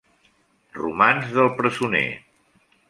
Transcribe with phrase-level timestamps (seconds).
[0.79, 2.05] Romanç del presoner.